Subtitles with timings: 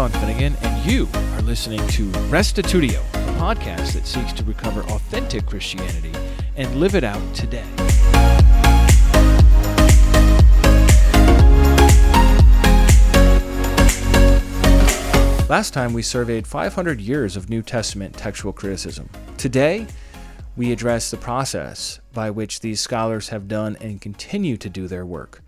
[0.00, 5.44] Sean Finnegan, and you are listening to Restitutio, a podcast that seeks to recover authentic
[5.44, 6.10] Christianity
[6.56, 7.66] and live it out today.
[15.50, 19.10] Last time we surveyed 500 years of New Testament textual criticism.
[19.36, 19.86] Today,
[20.56, 25.04] we address the process by which these scholars have done and continue to do their
[25.04, 25.42] work.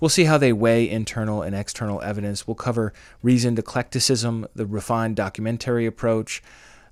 [0.00, 2.46] We'll see how they weigh internal and external evidence.
[2.46, 2.92] We'll cover
[3.22, 6.42] reasoned eclecticism, the refined documentary approach,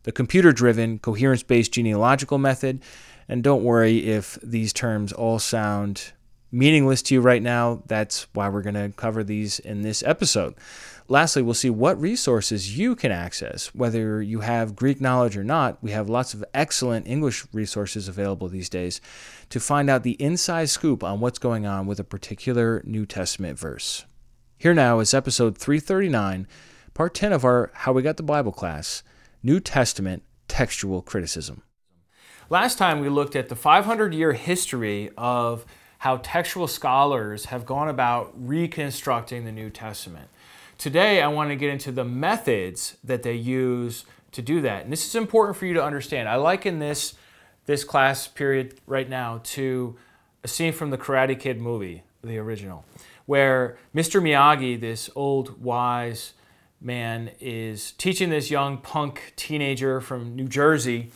[0.04, 2.80] the computer driven, coherence based genealogical method.
[3.28, 6.12] And don't worry if these terms all sound
[6.52, 7.82] meaningless to you right now.
[7.86, 10.54] That's why we're going to cover these in this episode.
[11.06, 15.82] Lastly, we'll see what resources you can access, whether you have Greek knowledge or not.
[15.82, 19.02] We have lots of excellent English resources available these days
[19.50, 23.58] to find out the inside scoop on what's going on with a particular New Testament
[23.58, 24.06] verse.
[24.56, 26.46] Here now is episode 339,
[26.94, 29.02] part 10 of our How We Got the Bible class
[29.42, 31.64] New Testament Textual Criticism.
[32.48, 35.66] Last time we looked at the 500 year history of
[35.98, 40.28] how textual scholars have gone about reconstructing the New Testament.
[40.78, 44.82] Today, I want to get into the methods that they use to do that.
[44.84, 46.28] And this is important for you to understand.
[46.28, 47.14] I liken this,
[47.66, 49.96] this class period right now to
[50.42, 52.84] a scene from the Karate Kid movie, the original,
[53.26, 54.20] where Mr.
[54.20, 56.34] Miyagi, this old wise
[56.80, 61.10] man, is teaching this young punk teenager from New Jersey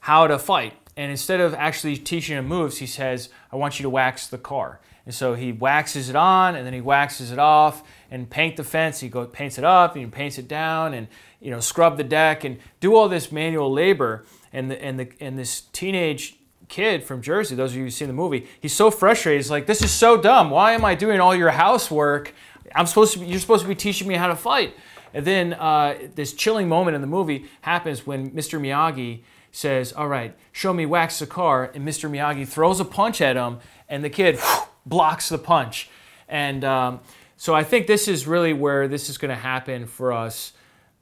[0.00, 0.74] how to fight.
[0.96, 4.38] And instead of actually teaching him moves, he says, I want you to wax the
[4.38, 4.80] car.
[5.04, 8.64] And so he waxes it on and then he waxes it off and paint the
[8.64, 9.00] fence.
[9.00, 11.08] He goes paints it up and he paints it down and
[11.40, 14.24] you know scrub the deck and do all this manual labor.
[14.52, 16.36] And the, and the and this teenage
[16.68, 19.38] kid from Jersey, those of you who've seen the movie, he's so frustrated.
[19.38, 20.50] He's like, "This is so dumb.
[20.50, 22.34] Why am I doing all your housework?
[22.74, 23.20] I'm supposed to.
[23.20, 24.74] Be, you're supposed to be teaching me how to fight."
[25.12, 28.60] And then uh, this chilling moment in the movie happens when Mr.
[28.60, 29.20] Miyagi
[29.52, 31.70] says, All right, show me wax the car.
[31.74, 32.10] And Mr.
[32.10, 34.38] Miyagi throws a punch at him, and the kid
[34.86, 35.90] blocks the punch.
[36.28, 37.00] And um,
[37.40, 40.52] so I think this is really where this is going to happen for us,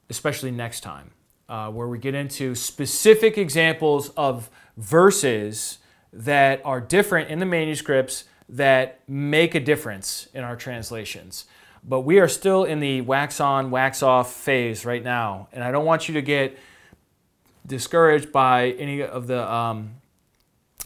[0.08, 1.10] especially next time,
[1.48, 5.78] uh, where we get into specific examples of verses
[6.12, 11.46] that are different in the manuscripts that make a difference in our translations.
[11.82, 15.48] But we are still in the wax on, wax off phase right now.
[15.52, 16.56] And I don't want you to get
[17.66, 19.96] discouraged by any of the um,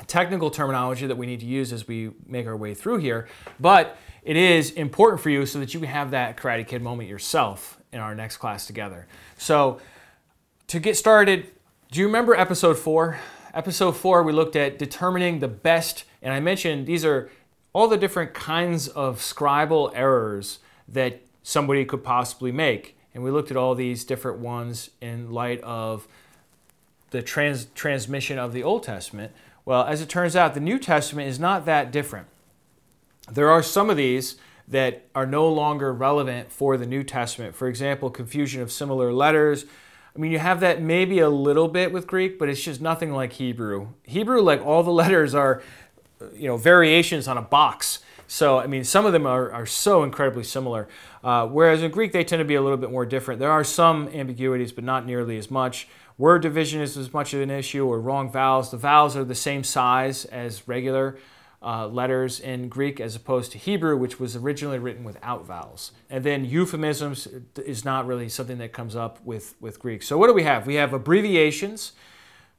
[0.07, 3.29] technical terminology that we need to use as we make our way through here.
[3.61, 7.09] But it is important for you so that you can have that Karate Kid moment
[7.09, 9.06] yourself in our next class together.
[9.37, 9.81] So,
[10.69, 11.49] to get started,
[11.91, 13.19] do you remember episode four?
[13.53, 17.31] Episode four, we looked at determining the best, and I mentioned these are
[17.75, 22.97] all the different kinds of scribal errors that somebody could possibly make.
[23.15, 26.09] And we looked at all these different ones in light of
[27.11, 29.32] the trans- transmission of the Old Testament.
[29.65, 32.27] Well, as it turns out, the New Testament is not that different.
[33.31, 34.37] There are some of these
[34.69, 37.55] that are no longer relevant for the New Testament.
[37.55, 39.65] For example, confusion of similar letters.
[40.15, 43.12] I mean, you have that maybe a little bit with Greek, but it's just nothing
[43.12, 43.88] like Hebrew.
[44.05, 45.62] Hebrew, like all the letters are,
[46.34, 48.00] you know, variations on a box.
[48.27, 50.88] So, I mean, some of them are, are so incredibly similar.
[51.22, 53.41] Uh, whereas in Greek, they tend to be a little bit more different.
[53.41, 55.87] There are some ambiguities, but not nearly as much.
[56.16, 58.71] Word division is as much of an issue, or wrong vowels.
[58.71, 61.19] The vowels are the same size as regular
[61.62, 65.93] uh, letters in Greek as opposed to Hebrew, which was originally written without vowels.
[66.11, 70.03] And then euphemisms is not really something that comes up with, with Greek.
[70.03, 70.67] So, what do we have?
[70.67, 71.93] We have abbreviations,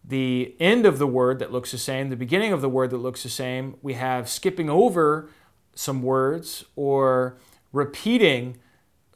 [0.03, 2.97] the end of the word that looks the same, the beginning of the word that
[2.97, 3.75] looks the same.
[3.81, 5.29] We have skipping over
[5.75, 7.37] some words or
[7.71, 8.57] repeating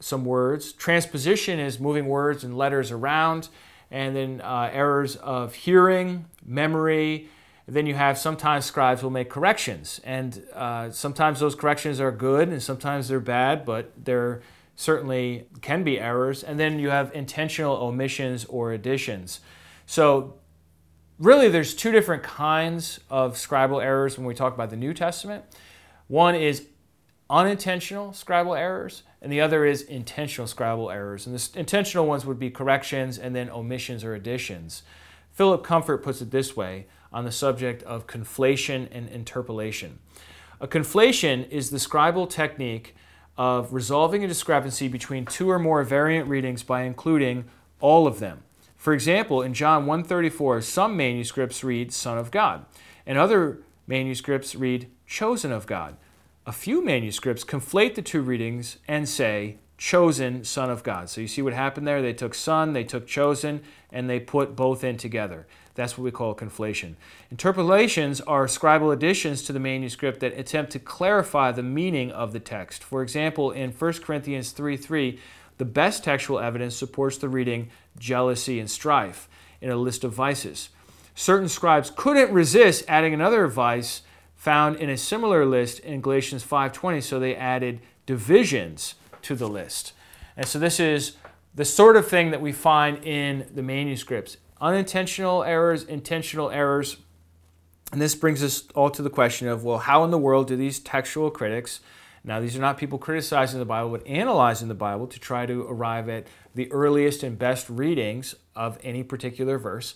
[0.00, 0.72] some words.
[0.72, 3.48] Transposition is moving words and letters around.
[3.90, 7.28] And then uh, errors of hearing, memory,
[7.74, 12.48] then you have sometimes scribes will make corrections, and uh, sometimes those corrections are good
[12.48, 14.40] and sometimes they're bad, but there
[14.74, 16.42] certainly can be errors.
[16.42, 19.40] And then you have intentional omissions or additions.
[19.84, 20.34] So,
[21.18, 25.44] really, there's two different kinds of scribal errors when we talk about the New Testament.
[26.06, 26.68] One is
[27.28, 31.26] unintentional scribal errors, and the other is intentional scribal errors.
[31.26, 34.84] And the intentional ones would be corrections and then omissions or additions.
[35.32, 39.98] Philip Comfort puts it this way on the subject of conflation and interpolation.
[40.60, 42.94] A conflation is the scribal technique
[43.36, 47.44] of resolving a discrepancy between two or more variant readings by including
[47.80, 48.42] all of them.
[48.76, 52.64] For example, in John 1:34, some manuscripts read son of God,
[53.06, 55.96] and other manuscripts read chosen of God.
[56.46, 61.08] A few manuscripts conflate the two readings and say chosen Son of God.
[61.08, 62.02] So you see what happened there?
[62.02, 63.62] They took Son, they took chosen,
[63.92, 65.46] and they put both in together.
[65.78, 66.96] That's what we call conflation.
[67.30, 72.40] Interpolations are scribal additions to the manuscript that attempt to clarify the meaning of the
[72.40, 72.82] text.
[72.82, 75.20] For example, in 1 Corinthians 3 3,
[75.58, 79.28] the best textual evidence supports the reading jealousy and strife
[79.60, 80.70] in a list of vices.
[81.14, 84.02] Certain scribes couldn't resist adding another vice
[84.34, 89.92] found in a similar list in Galatians 5:20, so they added divisions to the list.
[90.36, 91.18] And so this is
[91.54, 94.38] the sort of thing that we find in the manuscripts.
[94.60, 96.96] Unintentional errors, intentional errors.
[97.92, 100.56] And this brings us all to the question of well, how in the world do
[100.56, 101.80] these textual critics,
[102.24, 105.66] now these are not people criticizing the Bible, but analyzing the Bible to try to
[105.68, 109.94] arrive at the earliest and best readings of any particular verse,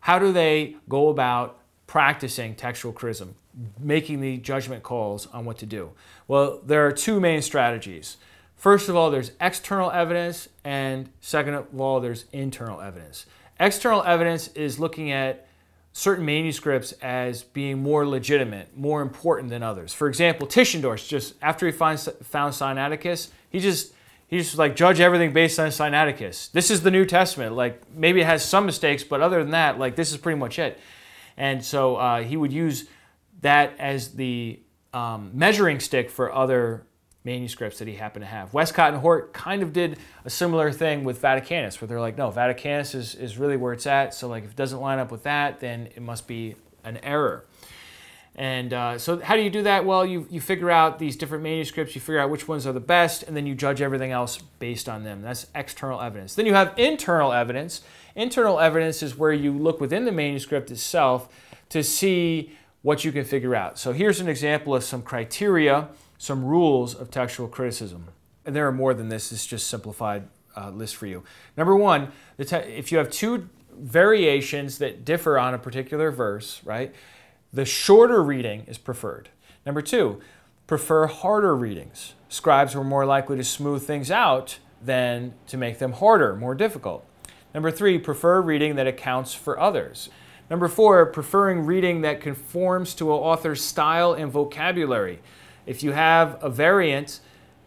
[0.00, 3.34] how do they go about practicing textual criticism,
[3.80, 5.90] making the judgment calls on what to do?
[6.28, 8.16] Well, there are two main strategies.
[8.56, 13.26] First of all, there's external evidence, and second of all, there's internal evidence.
[13.58, 15.46] External evidence is looking at
[15.92, 19.94] certain manuscripts as being more legitimate, more important than others.
[19.94, 23.94] For example, Tischendorf, just after he finds, found Sinaiticus, he just
[24.28, 26.50] he just like judge everything based on Sinaiticus.
[26.52, 27.54] This is the New Testament.
[27.54, 30.58] Like maybe it has some mistakes, but other than that, like this is pretty much
[30.58, 30.78] it.
[31.36, 32.88] And so uh, he would use
[33.40, 34.60] that as the
[34.92, 36.86] um, measuring stick for other
[37.26, 38.54] manuscripts that he happened to have.
[38.54, 42.30] Westcott and Hort kind of did a similar thing with Vaticanus, where they're like, no,
[42.30, 44.14] Vaticanus is, is really where it's at.
[44.14, 47.44] So like if it doesn't line up with that, then it must be an error.
[48.36, 49.84] And uh, so how do you do that?
[49.84, 52.80] Well, you, you figure out these different manuscripts, you figure out which ones are the
[52.80, 55.22] best, and then you judge everything else based on them.
[55.22, 56.34] That's external evidence.
[56.34, 57.80] Then you have internal evidence.
[58.14, 61.28] Internal evidence is where you look within the manuscript itself
[61.70, 62.52] to see
[62.82, 63.78] what you can figure out.
[63.78, 68.08] So here's an example of some criteria some rules of textual criticism.
[68.44, 71.22] And there are more than this, is just simplified uh, list for you.
[71.56, 76.94] Number one, te- if you have two variations that differ on a particular verse, right,
[77.52, 79.28] the shorter reading is preferred.
[79.64, 80.20] Number two,
[80.66, 82.14] prefer harder readings.
[82.28, 87.04] Scribes were more likely to smooth things out than to make them harder, more difficult.
[87.54, 90.10] Number three, prefer reading that accounts for others.
[90.50, 95.20] Number four, preferring reading that conforms to an author's style and vocabulary
[95.66, 97.20] if you have a variant,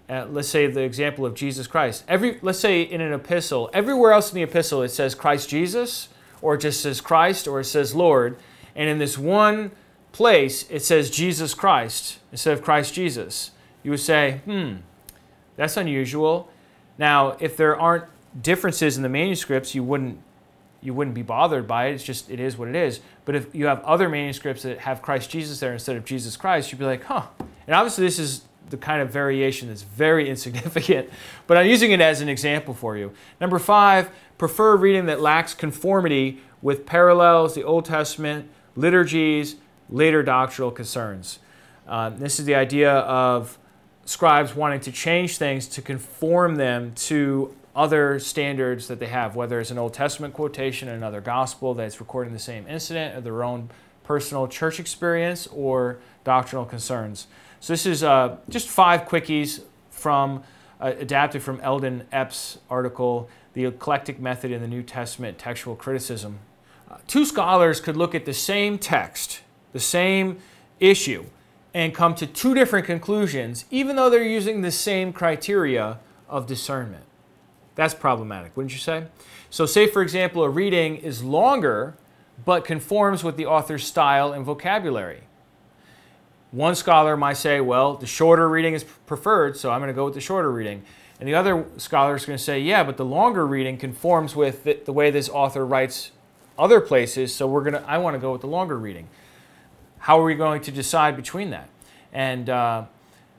[0.09, 2.03] uh, let's say the example of Jesus Christ.
[2.07, 6.09] Every let's say in an epistle, everywhere else in the epistle it says Christ Jesus,
[6.41, 8.37] or it just says Christ, or it says Lord,
[8.75, 9.71] and in this one
[10.11, 13.51] place it says Jesus Christ instead of Christ Jesus.
[13.83, 14.77] You would say, hmm,
[15.55, 16.49] that's unusual.
[16.97, 18.05] Now, if there aren't
[18.41, 20.19] differences in the manuscripts, you wouldn't
[20.81, 21.93] you wouldn't be bothered by it.
[21.93, 23.01] It's just it is what it is.
[23.25, 26.71] But if you have other manuscripts that have Christ Jesus there instead of Jesus Christ,
[26.71, 27.27] you'd be like, huh.
[27.67, 31.09] And obviously, this is the kind of variation that's very insignificant,
[31.47, 33.11] but I'm using it as an example for you.
[33.41, 39.55] Number five, prefer reading that lacks conformity with parallels, the Old Testament, liturgies,
[39.89, 41.39] later doctrinal concerns.
[41.87, 43.57] Uh, this is the idea of
[44.05, 49.59] scribes wanting to change things to conform them to other standards that they have, whether
[49.59, 53.69] it's an Old Testament quotation, another gospel that's recording the same incident, or their own
[54.03, 57.27] personal church experience, or doctrinal concerns.
[57.59, 59.61] So this is uh, just five quickies
[59.91, 60.43] from
[60.81, 66.39] uh, adapted from Eldon Epp's article, "The Eclectic Method in the New Testament Textual Criticism."
[66.89, 69.41] Uh, two scholars could look at the same text,
[69.73, 70.37] the same
[70.79, 71.25] issue,
[71.73, 77.03] and come to two different conclusions, even though they're using the same criteria of discernment.
[77.79, 79.05] That's problematic, wouldn't you say?
[79.49, 81.95] So, say for example, a reading is longer
[82.43, 85.21] but conforms with the author's style and vocabulary.
[86.51, 90.03] One scholar might say, well, the shorter reading is preferred, so I'm going to go
[90.03, 90.83] with the shorter reading.
[91.21, 94.65] And the other scholar is going to say, yeah, but the longer reading conforms with
[94.65, 96.11] the, the way this author writes
[96.57, 99.07] other places, so we're going to, I want to go with the longer reading.
[99.99, 101.69] How are we going to decide between that?
[102.11, 102.85] And uh,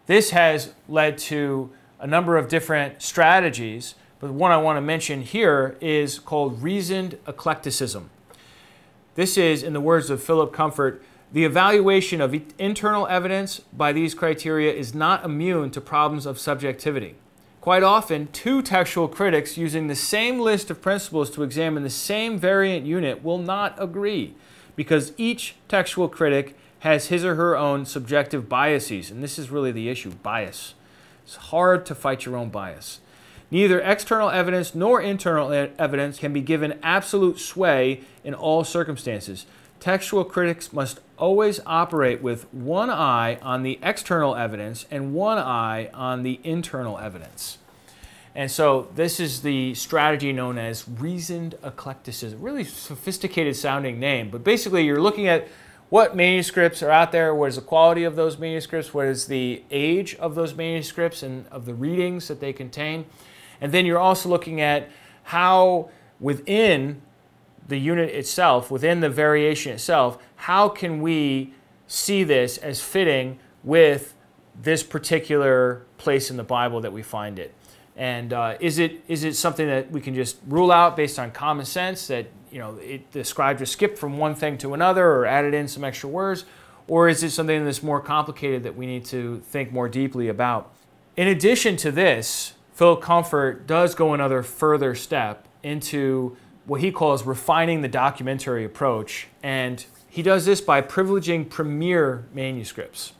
[0.07, 5.23] this has led to a number of different strategies but one I want to mention
[5.23, 8.11] here is called reasoned eclecticism.
[9.15, 14.15] This is, in the words of Philip Comfort, the evaluation of internal evidence by these
[14.15, 17.15] criteria is not immune to problems of subjectivity.
[17.61, 22.39] Quite often, two textual critics using the same list of principles to examine the same
[22.39, 24.35] variant unit will not agree
[24.77, 29.11] because each textual critic has his or her own subjective biases.
[29.11, 30.75] And this is really the issue bias.
[31.25, 33.01] It's hard to fight your own bias.
[33.51, 39.47] Neither external evidence nor internal evidence can be given absolute sway in all circumstances.
[39.81, 45.91] Textual critics must always operate with one eye on the external evidence and one eye
[45.93, 47.59] on the internal evidence.
[48.35, 52.41] And so this is the strategy known as reasoned eclecticism.
[52.41, 55.49] Really sophisticated sounding name, but basically you're looking at
[55.89, 59.65] what manuscripts are out there, what is the quality of those manuscripts, what is the
[59.73, 63.07] age of those manuscripts and of the readings that they contain.
[63.61, 64.89] And then you're also looking at
[65.25, 67.03] how within
[67.69, 71.55] the unit itself, within the variation itself, how can we
[71.87, 74.15] see this as fitting with
[74.61, 77.55] this particular place in the Bible that we find it?
[77.97, 81.33] And uh, is it is it something that we can just rule out based on
[81.33, 85.07] common sense that you know it, the scribe just skipped from one thing to another
[85.07, 86.45] or added in some extra words,
[86.89, 90.73] or is it something that's more complicated that we need to think more deeply about?
[91.17, 97.25] In addition to this, Philip Comfort does go another further step into what he calls
[97.27, 103.13] refining the documentary approach, and he does this by privileging premier manuscripts.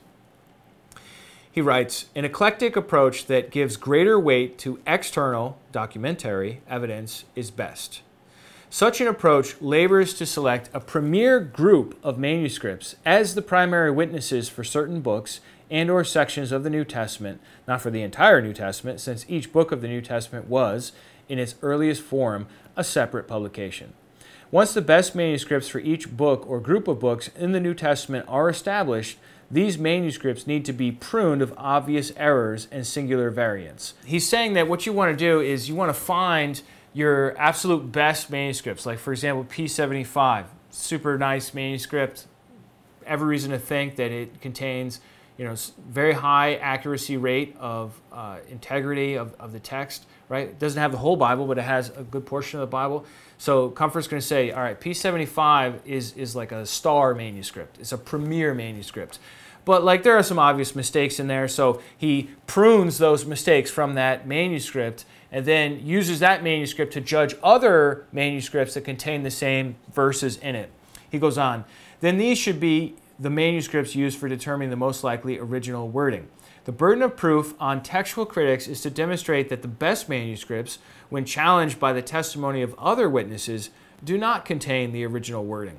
[1.51, 8.01] He writes An eclectic approach that gives greater weight to external, documentary evidence is best.
[8.71, 14.49] Such an approach labors to select a premier group of manuscripts as the primary witnesses
[14.49, 15.39] for certain books
[15.71, 19.51] and or sections of the New Testament, not for the entire New Testament since each
[19.51, 20.91] book of the New Testament was
[21.29, 23.93] in its earliest form a separate publication.
[24.51, 28.25] Once the best manuscripts for each book or group of books in the New Testament
[28.27, 29.17] are established,
[29.49, 33.93] these manuscripts need to be pruned of obvious errors and singular variants.
[34.05, 36.61] He's saying that what you want to do is you want to find
[36.93, 42.27] your absolute best manuscripts, like for example, P75, super nice manuscript.
[43.05, 44.99] Every reason to think that it contains,
[45.37, 45.55] you know,
[45.89, 50.05] very high accuracy rate of uh, integrity of, of the text.
[50.29, 50.47] Right?
[50.47, 53.05] It doesn't have the whole Bible, but it has a good portion of the Bible.
[53.37, 57.79] So Comfort's going to say, all right, P75 is is like a star manuscript.
[57.79, 59.19] It's a premier manuscript.
[59.65, 63.93] But like there are some obvious mistakes in there, so he prunes those mistakes from
[63.95, 69.75] that manuscript and then uses that manuscript to judge other manuscripts that contain the same
[69.93, 70.69] verses in it.
[71.09, 71.63] He goes on,
[71.99, 76.27] then these should be the manuscripts used for determining the most likely original wording.
[76.65, 81.23] The burden of proof on textual critics is to demonstrate that the best manuscripts, when
[81.23, 83.69] challenged by the testimony of other witnesses,
[84.03, 85.77] do not contain the original wording.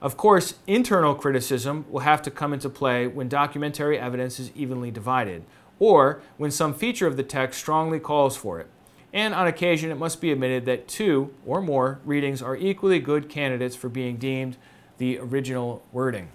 [0.00, 4.90] Of course, internal criticism will have to come into play when documentary evidence is evenly
[4.90, 5.44] divided,
[5.78, 8.68] or when some feature of the text strongly calls for it.
[9.12, 13.28] And on occasion, it must be admitted that two or more readings are equally good
[13.28, 14.56] candidates for being deemed
[14.96, 16.30] the original wording.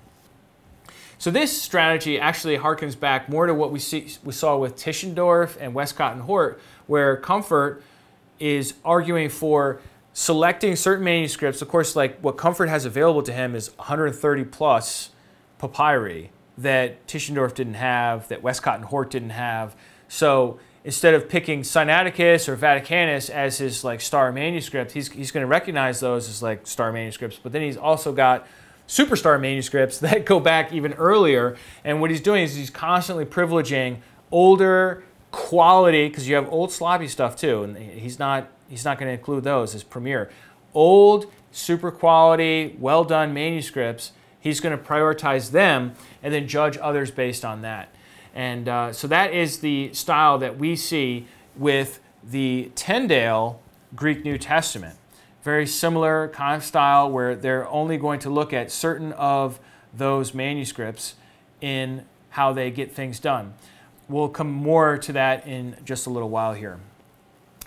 [1.19, 5.57] So this strategy actually harkens back more to what we, see, we saw with Tischendorf
[5.59, 7.83] and Westcott and Hort, where Comfort
[8.39, 9.81] is arguing for
[10.13, 11.61] selecting certain manuscripts.
[11.61, 15.09] Of course, like what Comfort has available to him is 130 plus
[15.57, 19.75] papyri that Tischendorf didn't have, that Westcott and Hort didn't have.
[20.07, 25.43] So instead of picking Sinaiticus or Vaticanus as his like star manuscript, he's, he's going
[25.43, 27.37] to recognize those as like star manuscripts.
[27.43, 28.47] But then he's also got
[28.89, 31.55] superstar manuscripts that go back even earlier.
[31.85, 33.99] And what he's doing is he's constantly privileging
[34.31, 39.07] older quality because you have old sloppy stuff too, and he's not he's not going
[39.07, 40.29] to include those as premier.
[40.73, 47.11] Old, super quality, well done manuscripts, he's going to prioritize them and then judge others
[47.11, 47.93] based on that.
[48.35, 53.59] And uh, so that is the style that we see with the Tyndale
[53.95, 54.98] Greek New Testament.
[55.43, 59.59] Very similar kind of style where they're only going to look at certain of
[59.93, 61.15] those manuscripts
[61.61, 63.53] in how they get things done.
[64.07, 66.79] We'll come more to that in just a little while here.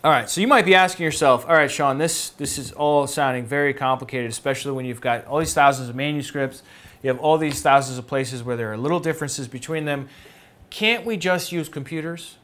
[0.04, 3.06] All right, so you might be asking yourself, all right, Sean, this, this is all
[3.06, 6.64] sounding very complicated, especially when you've got all these thousands of manuscripts,
[7.02, 10.08] you have all these thousands of places where there are little differences between them.
[10.70, 12.36] Can't we just use computers?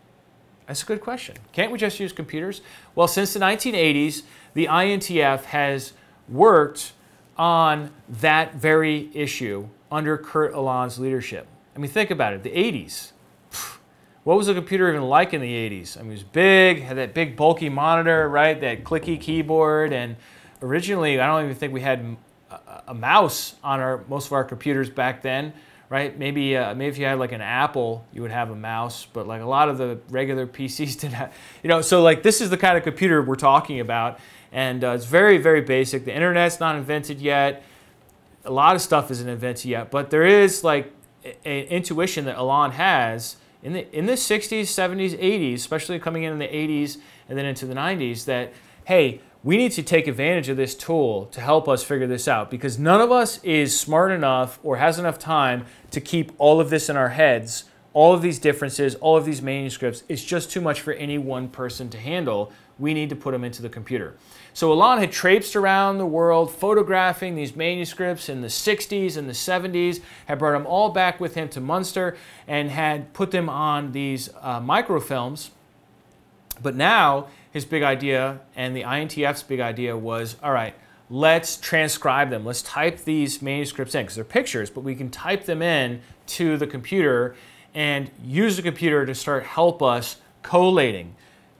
[0.68, 1.36] That's a good question.
[1.52, 2.60] Can't we just use computers?
[2.94, 4.22] Well, since the 1980s,
[4.54, 5.92] the INTF has
[6.28, 6.92] worked
[7.36, 11.46] on that very issue under Kurt Aland's leadership.
[11.74, 13.12] I mean, think about it the 80s
[14.28, 15.96] what was a computer even like in the 80s?
[15.96, 18.60] I mean, it was big, had that big bulky monitor, right?
[18.60, 19.94] That clicky keyboard.
[19.94, 20.16] And
[20.60, 22.14] originally, I don't even think we had
[22.86, 25.54] a, mouse on our most of our computers back then,
[25.88, 26.18] right?
[26.18, 29.26] Maybe uh, maybe if you had like an Apple, you would have a mouse, but
[29.26, 31.80] like a lot of the regular PCs didn't have, you know.
[31.80, 34.20] So like this is the kind of computer we're talking about,
[34.52, 36.04] and uh, it's very very basic.
[36.04, 37.62] The internet's not invented yet.
[38.44, 40.92] A lot of stuff isn't invented yet, but there is like
[41.24, 46.32] an intuition that Aland has in the in the 60s, 70s, 80s, especially coming in
[46.32, 48.52] in the 80s and then into the 90s, that
[48.84, 52.50] hey, we need to take advantage of this tool to help us figure this out
[52.50, 56.70] because none of us is smart enough or has enough time to keep all of
[56.70, 57.64] this in our heads
[57.98, 61.48] all of these differences, all of these manuscripts, it's just too much for any one
[61.48, 62.52] person to handle.
[62.78, 64.14] We need to put them into the computer.
[64.54, 69.32] So Aland had traipsed around the world photographing these manuscripts in the 60s and the
[69.32, 73.92] 70s, had brought them all back with him to Munster, and had put them on
[73.92, 75.50] these uh, microfilms.
[76.60, 80.74] But now his big idea and the INTF's big idea was all right,
[81.10, 82.44] let's transcribe them.
[82.44, 86.56] Let's type these manuscripts in because they're pictures, but we can type them in to
[86.56, 87.34] the computer
[87.74, 91.14] and use the computer to start help us collating,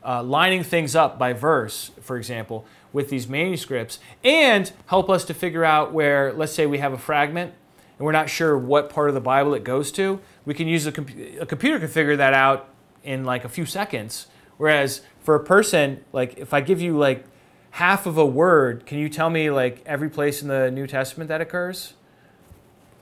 [0.05, 5.35] uh, lining things up by verse, for example, with these manuscripts, and help us to
[5.35, 7.53] figure out where, let's say we have a fragment
[7.99, 10.21] and we're not sure what part of the Bible it goes to.
[10.45, 12.69] We can use a, comp- a computer can figure that out
[13.03, 14.29] in like a few seconds.
[14.57, 17.25] Whereas for a person, like if I give you like
[17.73, 21.29] half of a word, can you tell me like every place in the New Testament
[21.29, 21.95] that occurs?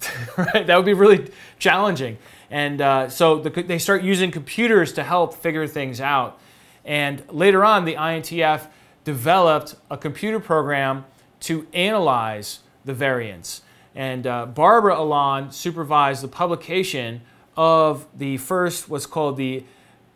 [0.37, 2.19] right, that would be really challenging.
[2.51, 6.39] And uh, so the, they start using computers to help figure things out.
[6.85, 8.69] And later on, the INTF
[9.07, 11.05] developed a computer program
[11.39, 13.63] to analyze the variants.
[13.95, 17.23] And uh, Barbara Aland supervised the publication
[17.57, 19.65] of the first, what's called the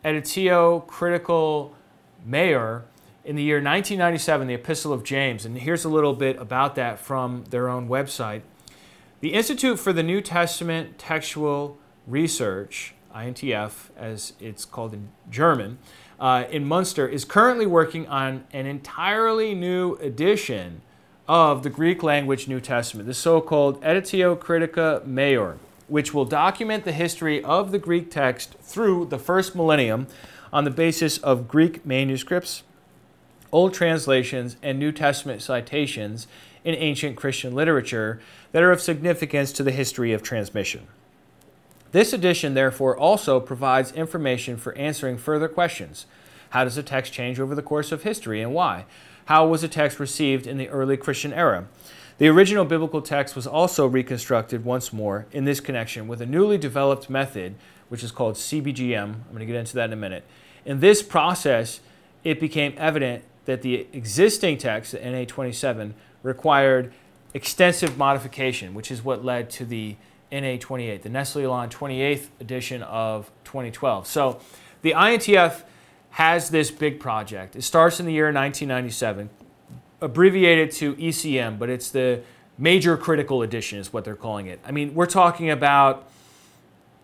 [0.03, 1.71] Editio Critica
[2.27, 2.83] Maior
[3.23, 5.45] in the year 1997, the Epistle of James.
[5.45, 8.41] And here's a little bit about that from their own website.
[9.21, 15.77] The Institute for the New Testament Textual Research, INTF, as it's called in German,
[16.21, 20.81] uh, in Munster, is currently working on an entirely new edition
[21.27, 26.85] of the Greek language New Testament, the so called Editio Critica Maior, which will document
[26.85, 30.05] the history of the Greek text through the first millennium
[30.53, 32.63] on the basis of Greek manuscripts,
[33.51, 36.27] Old translations, and New Testament citations
[36.63, 40.87] in ancient Christian literature that are of significance to the history of transmission.
[41.91, 46.05] This edition, therefore, also provides information for answering further questions.
[46.51, 48.85] How does a text change over the course of history and why?
[49.25, 51.67] How was a text received in the early Christian era?
[52.17, 56.57] The original biblical text was also reconstructed once more in this connection with a newly
[56.57, 57.55] developed method,
[57.89, 59.03] which is called CBGM.
[59.03, 60.23] I'm going to get into that in a minute.
[60.65, 61.81] In this process,
[62.23, 66.93] it became evident that the existing text, the NA27, required
[67.33, 69.95] extensive modification, which is what led to the
[70.31, 74.07] NA28, the Nestle Aland 28th edition of 2012.
[74.07, 74.39] So
[74.81, 75.63] the INTF
[76.11, 77.55] has this big project.
[77.55, 79.29] It starts in the year 1997,
[80.01, 82.21] abbreviated to ECM, but it's the
[82.57, 84.59] major critical edition, is what they're calling it.
[84.65, 86.09] I mean, we're talking about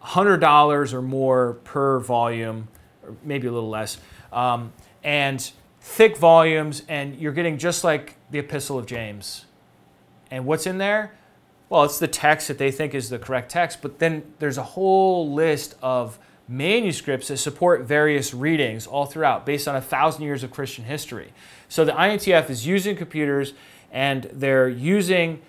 [0.04, 2.68] $100 or more per volume,
[3.04, 3.98] or maybe a little less,
[4.32, 9.46] um, and thick volumes, and you're getting just like the Epistle of James.
[10.30, 11.14] And what's in there?
[11.70, 14.64] Well, it's the text that they think is the correct text, but then there's a
[14.64, 20.44] whole list of manuscripts that support various readings all throughout based on a thousand years
[20.44, 21.34] of Christian history.
[21.68, 23.54] So the INTF is using computers
[23.92, 25.42] and they're using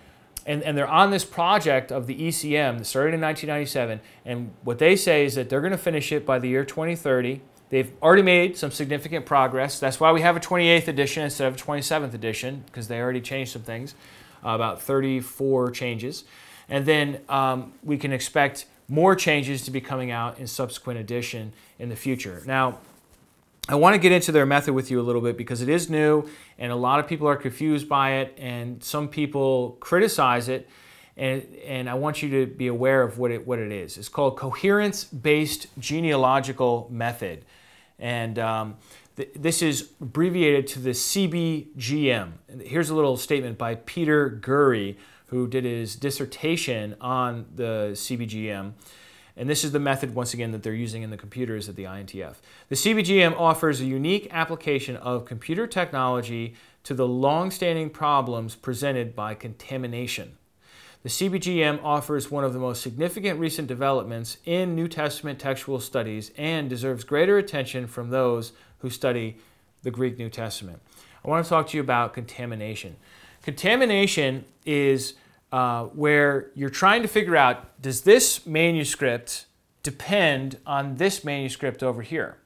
[0.48, 4.00] and, and they're on this project of the ECM that started in 1997.
[4.24, 7.42] And what they say is that they're going to finish it by the year 2030.
[7.68, 9.78] They've already made some significant progress.
[9.78, 13.20] That's why we have a 28th edition instead of a 27th edition, because they already
[13.20, 13.94] changed some things,
[14.42, 16.24] about 34 changes.
[16.68, 21.52] And then um, we can expect more changes to be coming out in subsequent edition
[21.78, 22.42] in the future.
[22.46, 22.78] Now,
[23.68, 25.90] I want to get into their method with you a little bit because it is
[25.90, 26.26] new
[26.58, 30.68] and a lot of people are confused by it and some people criticize it
[31.18, 33.98] and, and I want you to be aware of what it, what it is.
[33.98, 37.44] It's called coherence-based genealogical method.
[37.98, 38.76] And um,
[39.34, 42.32] this is abbreviated to the CBGM.
[42.62, 48.72] Here's a little statement by Peter Gurry, who did his dissertation on the CBGM.
[49.36, 51.84] And this is the method, once again, that they're using in the computers at the
[51.84, 52.36] INTF.
[52.68, 59.34] The CBGM offers a unique application of computer technology to the long-standing problems presented by
[59.34, 60.38] contamination.
[61.04, 66.32] The CBGM offers one of the most significant recent developments in New Testament textual studies
[66.36, 69.36] and deserves greater attention from those who study
[69.82, 70.80] the Greek New Testament.
[71.24, 72.96] I want to talk to you about contamination.
[73.42, 75.14] Contamination is
[75.52, 79.46] uh, where you're trying to figure out does this manuscript
[79.82, 82.36] depend on this manuscript over here?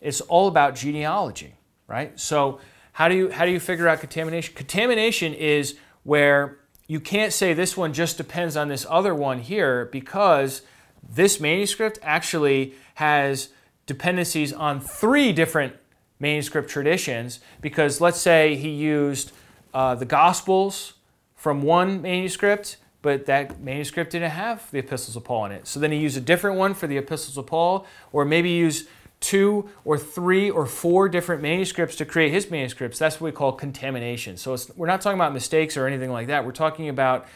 [0.00, 1.54] It's all about genealogy,
[1.86, 2.18] right?
[2.18, 2.60] So
[2.92, 4.54] how do you how do you figure out contamination?
[4.54, 9.86] Contamination is where you can't say this one just depends on this other one here
[9.86, 10.62] because
[11.08, 13.48] this manuscript actually has
[13.86, 15.74] dependencies on three different
[16.18, 19.32] manuscript traditions because let's say he used
[19.72, 20.94] uh, the Gospels
[21.34, 25.66] from one manuscript, but that manuscript didn't have the epistles of Paul in it.
[25.66, 28.86] So then he used a different one for the epistles of Paul, or maybe use
[29.20, 32.98] two or three or four different manuscripts to create his manuscripts.
[32.98, 34.36] That's what we call contamination.
[34.36, 36.44] So we're not talking about mistakes or anything like that.
[36.44, 37.26] We're talking about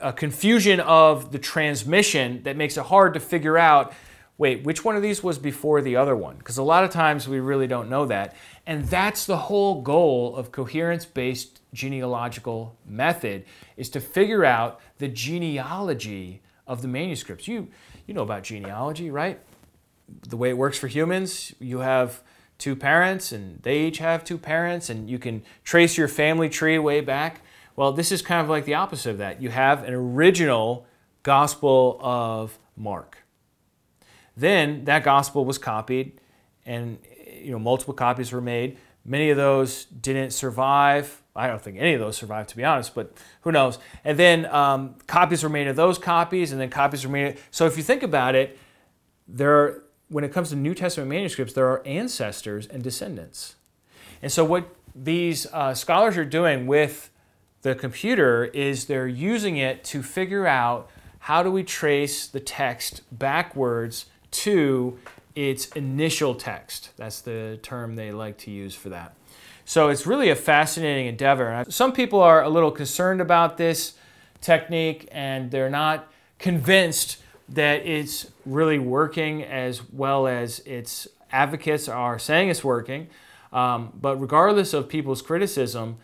[0.00, 3.94] a confusion of the transmission that makes it hard to figure out
[4.38, 6.36] wait, which one of these was before the other one?
[6.36, 8.36] Because a lot of times we really don't know that.
[8.66, 13.44] And that's the whole goal of coherence based genealogical method
[13.76, 17.48] is to figure out the genealogy of the manuscripts.
[17.48, 17.68] You,
[18.06, 19.40] you know about genealogy, right?
[20.28, 22.22] The way it works for humans, you have
[22.58, 26.78] two parents and they each have two parents and you can trace your family tree
[26.78, 27.40] way back.
[27.74, 29.42] Well, this is kind of like the opposite of that.
[29.42, 30.86] You have an original
[31.22, 33.25] Gospel of Mark.
[34.36, 36.20] Then that gospel was copied
[36.66, 36.98] and
[37.40, 38.76] you know multiple copies were made.
[39.04, 41.22] Many of those didn't survive.
[41.36, 43.78] I don't think any of those survived, to be honest, but who knows?
[44.04, 47.34] And then um, copies were made of those copies, and then copies were made.
[47.34, 48.58] Of, so if you think about it,
[49.28, 53.54] there, are, when it comes to New Testament manuscripts, there are ancestors and descendants.
[54.22, 57.10] And so what these uh, scholars are doing with
[57.62, 63.02] the computer is they're using it to figure out how do we trace the text
[63.12, 64.98] backwards to
[65.34, 66.90] its initial text.
[66.96, 69.14] That's the term they like to use for that.
[69.64, 71.64] So it's really a fascinating endeavor.
[71.68, 73.94] Some people are a little concerned about this
[74.40, 82.18] technique and they're not convinced that it's really working as well as its advocates are
[82.18, 83.08] saying it's working.
[83.52, 85.96] Um, but regardless of people's criticism,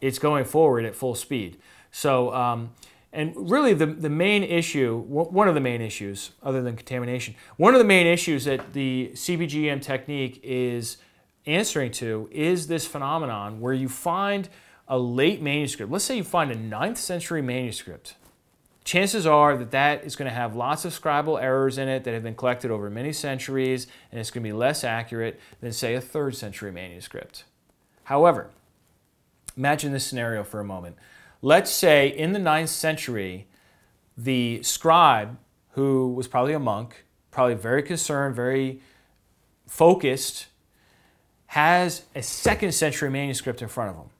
[0.00, 1.58] it's going forward at full speed.
[1.90, 2.70] So, um,
[3.14, 7.74] and really the, the main issue, one of the main issues, other than contamination, one
[7.74, 10.98] of the main issues that the CBGM technique is
[11.46, 14.48] answering to is this phenomenon where you find
[14.88, 15.90] a late manuscript.
[15.90, 18.16] Let's say you find a 9th century manuscript.
[18.84, 22.12] Chances are that that is going to have lots of scribal errors in it that
[22.12, 25.94] have been collected over many centuries, and it's going to be less accurate than, say,
[25.94, 27.44] a 3rd century manuscript.
[28.04, 28.50] However,
[29.56, 30.96] Imagine this scenario for a moment.
[31.44, 33.48] Let's say in the 9th century,
[34.16, 35.36] the scribe,
[35.72, 38.80] who was probably a monk, probably very concerned, very
[39.66, 40.46] focused,
[41.48, 44.10] has a second century manuscript in front of him.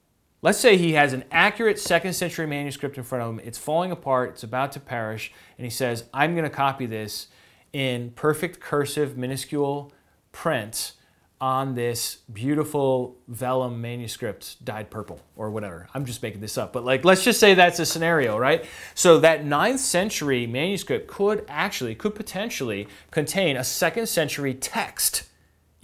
[0.43, 3.39] Let's say he has an accurate second century manuscript in front of him.
[3.43, 7.29] It's falling apart, it's about to perish, and he says, I'm going to copy this
[7.73, 9.91] in perfect cursive, minuscule
[10.31, 10.91] print
[11.41, 15.87] on this beautiful vellum manuscript dyed purple or whatever.
[15.93, 18.65] I'm just making this up, but like let's just say that's a scenario, right?
[18.93, 25.23] So that 9th century manuscript could actually could potentially contain a 2nd century text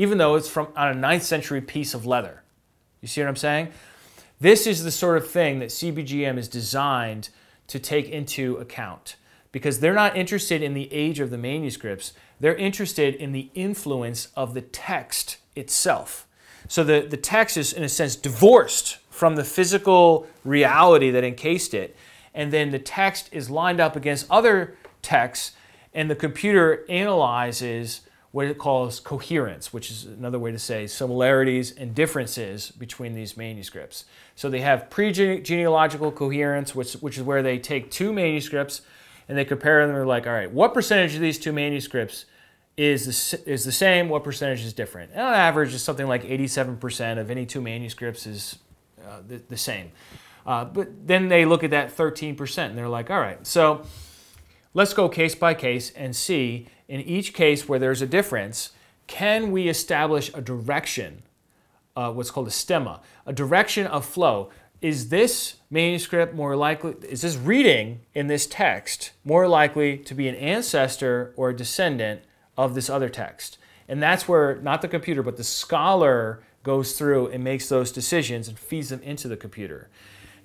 [0.01, 2.41] even though it's from on a 9th century piece of leather.
[3.01, 3.71] You see what I'm saying?
[4.39, 7.29] This is the sort of thing that CBGM is designed
[7.67, 9.15] to take into account
[9.51, 12.13] because they're not interested in the age of the manuscripts.
[12.39, 16.27] They're interested in the influence of the text itself.
[16.67, 21.73] So the, the text is, in a sense, divorced from the physical reality that encased
[21.73, 21.95] it.
[22.33, 25.53] And then the text is lined up against other texts,
[25.93, 31.71] and the computer analyzes what it calls coherence, which is another way to say similarities
[31.71, 34.05] and differences between these manuscripts.
[34.35, 38.81] So they have pre-genealogical coherence, which, which is where they take two manuscripts
[39.27, 39.93] and they compare them.
[39.93, 42.25] They're like, all right, what percentage of these two manuscripts
[42.81, 45.11] is the, is the same, what percentage is different.
[45.11, 48.57] And on average, it's something like 87% of any two manuscripts is
[49.07, 49.91] uh, the, the, same.
[50.47, 53.85] Uh, but then they look at that 13% and they're like, all right, so
[54.73, 58.71] let's go case by case and see in each case where there's a difference,
[59.05, 61.21] can we establish a direction,
[61.95, 64.49] uh, what's called a stemma, a direction of flow?
[64.81, 70.27] Is this manuscript more likely, is this reading in this text more likely to be
[70.27, 72.23] an ancestor or a descendant
[72.57, 73.57] of this other text.
[73.87, 78.47] And that's where not the computer, but the scholar goes through and makes those decisions
[78.47, 79.89] and feeds them into the computer.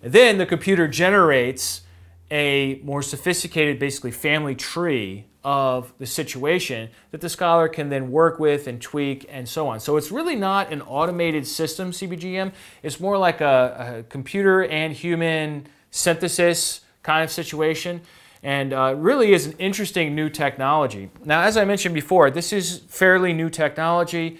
[0.02, 1.82] And then the computer generates
[2.30, 8.40] a more sophisticated, basically, family tree of the situation that the scholar can then work
[8.40, 9.78] with and tweak and so on.
[9.78, 12.52] So it's really not an automated system, CBGM.
[12.82, 18.00] It's more like a, a computer and human synthesis kind of situation
[18.46, 21.10] and uh, really is an interesting new technology.
[21.24, 24.38] Now, as I mentioned before, this is fairly new technology.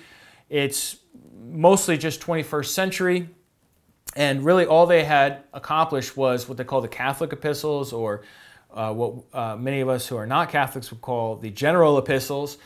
[0.49, 0.99] It's
[1.37, 3.29] mostly just 21st century,
[4.15, 8.23] and really all they had accomplished was what they call the Catholic epistles, or
[8.73, 12.59] uh, what uh, many of us who are not Catholics would call the general epistles,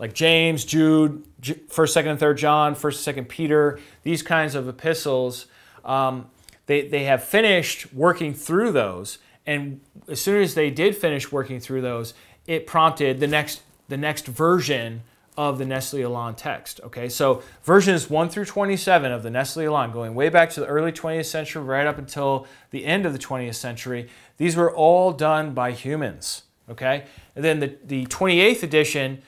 [0.00, 1.24] like James, Jude,
[1.68, 3.78] First, Second, and Third John, First, Second Peter.
[4.02, 5.46] These kinds of epistles,
[5.84, 6.26] um,
[6.66, 11.58] they they have finished working through those and as soon as they did finish working
[11.58, 12.12] through those,
[12.46, 15.02] it prompted the next the next version
[15.38, 16.80] of the Nestle Aland text.
[16.84, 20.66] Okay, so versions 1 through 27 of the Nestle Aland, going way back to the
[20.66, 25.12] early 20th century, right up until the end of the 20th century, these were all
[25.12, 26.42] done by humans.
[26.68, 29.22] Okay, and then the, the 28th edition,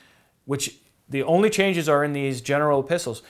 [0.44, 0.76] which
[1.08, 3.22] the only changes are in these general epistles,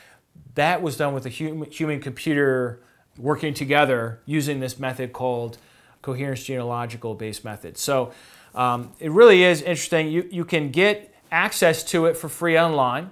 [0.57, 2.83] that was done with a human, human computer
[3.17, 5.59] working together using this method called
[6.03, 7.77] coherence genealogical based method.
[7.79, 8.13] So
[8.55, 10.09] um, it really is interesting.
[10.09, 13.11] You, you can get access to it for free online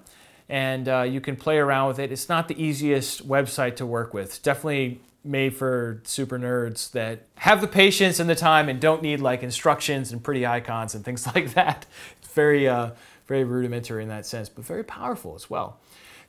[0.48, 2.11] and uh, you can play around with it.
[2.11, 4.27] It's not the easiest website to work with.
[4.27, 9.03] It's definitely made for super nerds that have the patience and the time and don't
[9.03, 11.87] need like instructions and pretty icons and things like that.
[12.20, 12.90] It's very, uh,
[13.27, 15.79] very rudimentary in that sense, but very powerful as well.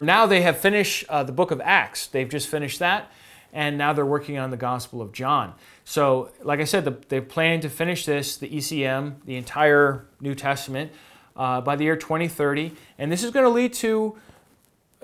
[0.02, 2.08] Now they have finished uh, the book of Acts.
[2.08, 3.12] They've just finished that,
[3.54, 5.54] and now they're working on the Gospel of John.
[5.86, 10.36] So, like I said, the, they're planning to finish this, the ECM, the entire New
[10.36, 10.92] Testament,
[11.36, 12.74] uh, by the year 2030.
[12.98, 14.18] And this is going to lead to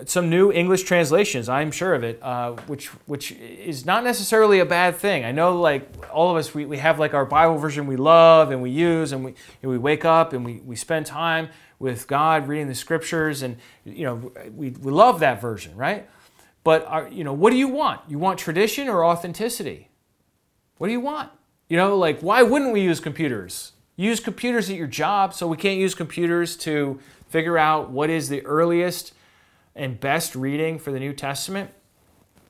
[0.04, 4.66] some new English translations, I'm sure of it, uh, which which is not necessarily a
[4.66, 5.24] bad thing.
[5.24, 8.52] I know, like all of us, we, we have like our Bible version we love
[8.52, 11.48] and we use, and we and we wake up and we, we spend time
[11.80, 16.10] with God reading the scriptures, and you know we, we love that version, right?
[16.66, 18.02] But our, you know, what do you want?
[18.10, 19.90] You want tradition or authenticity?
[20.80, 21.32] What do you want?
[21.70, 23.74] You know, like why wouldn't we use computers?
[23.96, 27.00] Use computers at your job, so we can't use computers to
[27.30, 29.14] figure out what is the earliest
[29.76, 31.70] and best reading for the New Testament.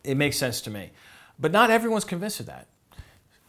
[0.06, 0.92] It makes sense to me.
[1.38, 2.68] But not everyone's convinced of that.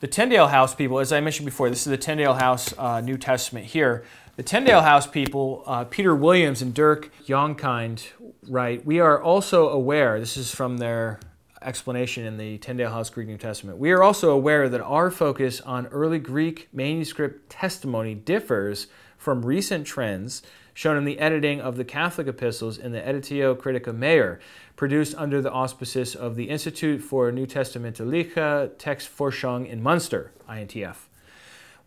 [0.00, 3.16] The Tyndale House people, as I mentioned before, this is the Tyndale House uh, New
[3.16, 4.04] Testament here.
[4.36, 8.08] The Tyndale House people, uh, Peter Williams and Dirk Jongkind,
[8.46, 11.20] write, We are also aware, this is from their
[11.62, 15.62] explanation in the Tyndale House Greek New Testament, we are also aware that our focus
[15.62, 20.42] on early Greek manuscript testimony differs from recent trends
[20.74, 24.38] shown in the editing of the Catholic epistles in the Editio Critica Maior,
[24.76, 31.05] produced under the auspices of the Institute for Neutestamentliche Textforschung in Munster, INTF.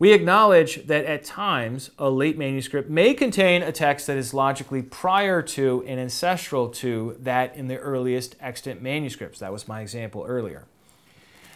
[0.00, 4.80] We acknowledge that at times a late manuscript may contain a text that is logically
[4.80, 9.40] prior to and ancestral to that in the earliest extant manuscripts.
[9.40, 10.64] That was my example earlier.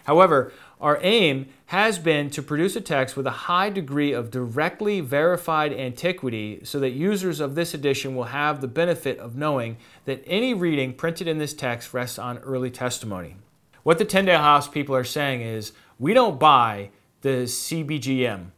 [0.05, 5.01] However, our aim has been to produce a text with a high degree of directly
[5.01, 10.23] verified antiquity so that users of this edition will have the benefit of knowing that
[10.27, 13.37] any reading printed in this text rests on early testimony.
[13.85, 16.91] What the House people are saying is we don't buy
[17.25, 18.49] the CBGM.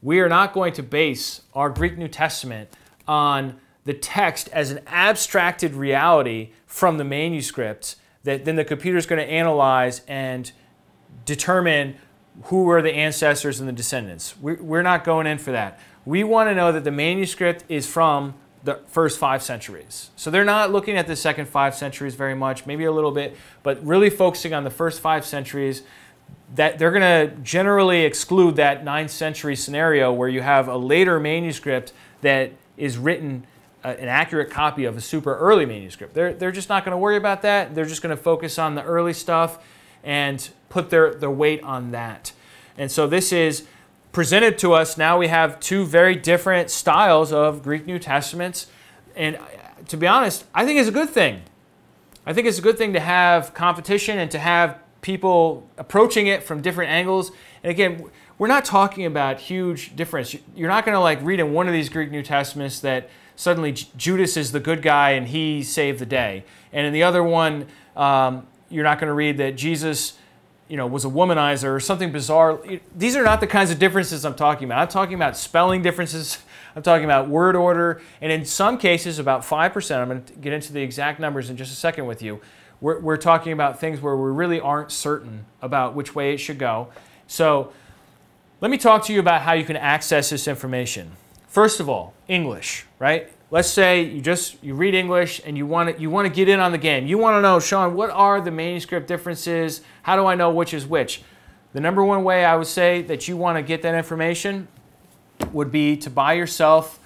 [0.00, 2.70] We are not going to base our Greek New Testament
[3.08, 9.06] on the text as an abstracted reality from the manuscript that then the computer is
[9.06, 10.52] going to analyze and
[11.24, 11.96] determine
[12.44, 14.36] who are the ancestors and the descendants.
[14.40, 15.80] We're not going in for that.
[16.04, 20.10] We want to know that the manuscript is from the first five centuries.
[20.14, 23.36] So they're not looking at the second five centuries very much, maybe a little bit,
[23.64, 25.82] but really focusing on the first five centuries
[26.54, 31.18] that they're going to generally exclude that 9th century scenario where you have a later
[31.18, 33.46] manuscript that is written
[33.84, 36.14] uh, an accurate copy of a super early manuscript.
[36.14, 37.74] They're, they're just not going to worry about that.
[37.74, 39.64] They're just going to focus on the early stuff
[40.02, 42.32] and put their, their weight on that.
[42.78, 43.66] And so this is
[44.12, 44.96] presented to us.
[44.96, 48.66] Now we have two very different styles of Greek New Testaments.
[49.14, 49.40] And uh,
[49.88, 51.42] to be honest, I think it's a good thing.
[52.24, 56.42] I think it's a good thing to have competition and to have people approaching it
[56.42, 57.30] from different angles.
[57.62, 60.36] And again, we're not talking about huge difference.
[60.54, 63.72] You're not going to like read in one of these Greek New Testaments that suddenly
[63.72, 67.66] Judas is the good guy and he saved the day, and in the other one,
[67.96, 70.18] um, you're not going to read that Jesus,
[70.68, 72.60] you know, was a womanizer or something bizarre.
[72.94, 74.80] These are not the kinds of differences I'm talking about.
[74.80, 76.38] I'm talking about spelling differences.
[76.76, 80.02] I'm talking about word order, and in some cases, about five percent.
[80.02, 82.40] I'm going to get into the exact numbers in just a second with you
[82.80, 86.58] we're, we're talking about things where we really aren't certain about which way it should
[86.58, 86.88] go.
[87.26, 87.72] So
[88.60, 91.12] let me talk to you about how you can access this information.
[91.48, 93.32] First of all, English, right?
[93.50, 96.48] Let's say you just you read English and you want to you want to get
[96.48, 97.06] in on the game.
[97.06, 99.82] You want to know, Sean, what are the manuscript differences?
[100.02, 101.22] How do I know which is which?
[101.72, 104.68] The number one way I would say that you want to get that information
[105.52, 106.98] would be to buy yourself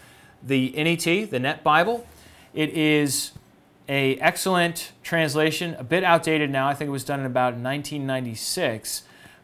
[0.42, 2.06] the NET, the Net Bible.
[2.54, 3.32] It is
[3.90, 6.68] a excellent translation, a bit outdated now.
[6.68, 9.02] I think it was done in about 1996.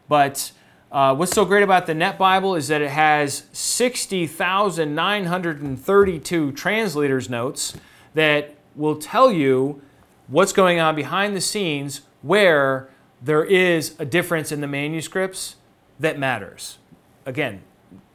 [0.08, 0.52] But
[0.92, 7.76] uh, what's so great about the Net Bible is that it has 60,932 translators' notes
[8.14, 9.82] that will tell you
[10.28, 12.88] what's going on behind the scenes where
[13.20, 15.56] there is a difference in the manuscripts
[15.98, 16.78] that matters.
[17.24, 17.62] again,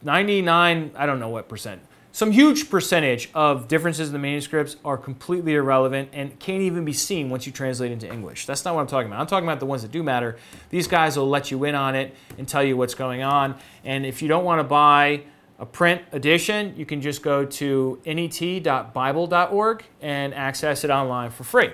[0.02, 1.82] 99, I don't know what percent,
[2.14, 6.92] some huge percentage of differences in the manuscripts are completely irrelevant and can't even be
[6.92, 8.44] seen once you translate into English.
[8.44, 9.20] That's not what I'm talking about.
[9.20, 10.36] I'm talking about the ones that do matter.
[10.68, 13.54] These guys will let you in on it and tell you what's going on.
[13.82, 15.22] And if you don't want to buy
[15.58, 21.70] a print edition, you can just go to net.bible.org and access it online for free.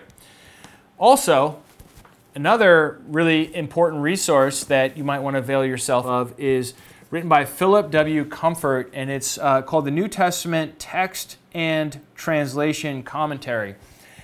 [0.99, 1.61] Also,
[2.37, 6.75] another really important resource that you might want to avail yourself of is
[7.11, 8.25] written by Philip W.
[8.25, 13.77] Comfort, and it's uh, called the New Testament Text and Translation Commentary.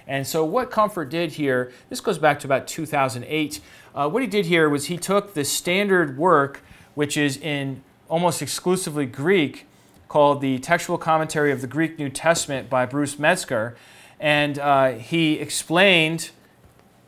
[0.06, 3.60] And so, what Comfort did here, this goes back to about 2008.
[3.94, 6.62] Uh, what he did here was he took the standard work,
[6.94, 9.66] which is in almost exclusively Greek,
[10.08, 13.76] called the Textual Commentary of the Greek New Testament by Bruce Metzger,
[14.20, 16.30] and uh, he explained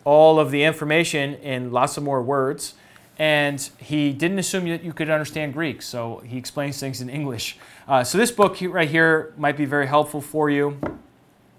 [0.04, 2.74] all of the information in lots of more words
[3.18, 7.57] and he didn't assume that you could understand Greek, so he explains things in English.
[7.88, 10.79] Uh, so this book right here might be very helpful for you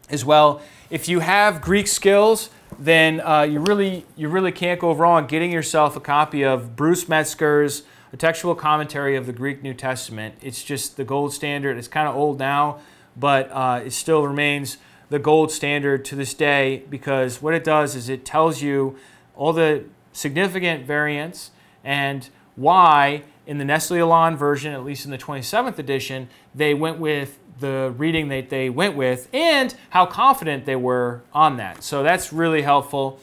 [0.10, 0.62] as well.
[0.90, 5.52] If you have Greek skills, then uh, you really you really can't go wrong getting
[5.52, 10.36] yourself a copy of Bruce Metzger's A Textual Commentary of the Greek New Testament.
[10.42, 11.78] It's just the gold standard.
[11.78, 12.80] It's kind of old now,
[13.16, 14.78] but uh, it still remains
[15.10, 18.98] the gold standard to this day because what it does is it tells you
[19.36, 19.86] all the
[20.18, 21.52] significant variance
[21.84, 26.98] and why in the Nestle Aland version, at least in the 27th edition, they went
[26.98, 31.84] with the reading that they went with and how confident they were on that.
[31.84, 33.20] So that's really helpful.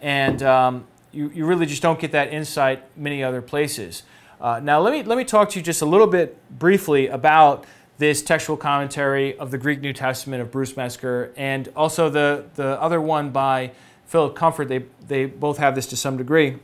[0.00, 4.02] And um, you, you really just don't get that insight many other places.
[4.40, 7.66] Uh, now, let me, let me talk to you just a little bit briefly about
[7.98, 12.80] this textual commentary of the Greek New Testament of Bruce Metzger and also the, the
[12.80, 13.72] other one by
[14.08, 16.56] Philip Comfort, they, they both have this to some degree.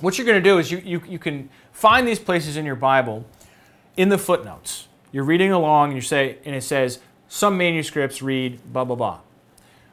[0.00, 2.76] What you're going to do is you, you, you can find these places in your
[2.76, 3.24] Bible
[3.96, 4.86] in the footnotes.
[5.10, 9.20] You're reading along and you say, and it says, some manuscripts read blah, blah, blah.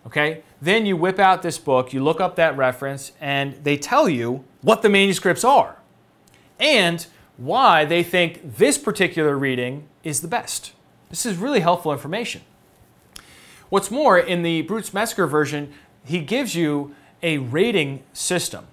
[0.05, 0.43] Okay?
[0.61, 4.43] Then you whip out this book, you look up that reference, and they tell you
[4.61, 5.77] what the manuscripts are
[6.59, 10.73] and why they think this particular reading is the best.
[11.09, 12.41] This is really helpful information.
[13.69, 15.73] What's more, in the Bruce Metzger version,
[16.05, 18.65] he gives you a rating system.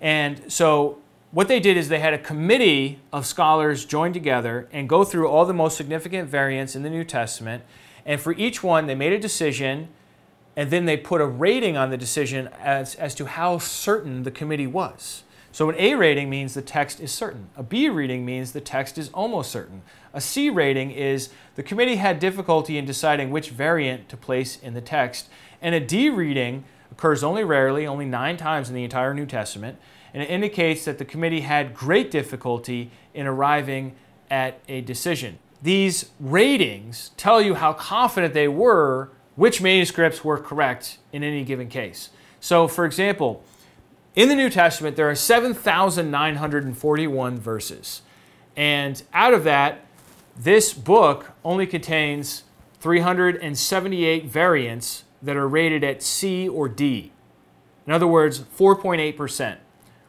[0.00, 0.98] And so
[1.30, 5.28] what they did is they had a committee of scholars join together and go through
[5.28, 7.62] all the most significant variants in the New Testament.
[8.04, 9.88] And for each one, they made a decision
[10.56, 14.30] and then they put a rating on the decision as, as to how certain the
[14.30, 15.22] committee was.
[15.52, 17.48] So an A rating means the text is certain.
[17.56, 19.82] A B rating means the text is almost certain.
[20.12, 24.74] A C rating is the committee had difficulty in deciding which variant to place in
[24.74, 25.28] the text.
[25.60, 29.78] And a D reading occurs only rarely, only nine times in the entire New Testament,
[30.14, 33.94] and it indicates that the committee had great difficulty in arriving
[34.30, 35.38] at a decision.
[35.62, 41.68] These ratings tell you how confident they were which manuscripts were correct in any given
[41.68, 42.08] case.
[42.40, 43.44] So, for example,
[44.14, 48.02] in the New Testament, there are 7,941 verses.
[48.56, 49.84] And out of that,
[50.36, 52.44] this book only contains
[52.80, 57.12] 378 variants that are rated at C or D.
[57.86, 59.58] In other words, 4.8%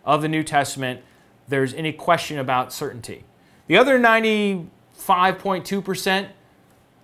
[0.06, 1.02] of the New Testament,
[1.48, 3.24] there's any question about certainty.
[3.68, 6.30] The other 95.2%,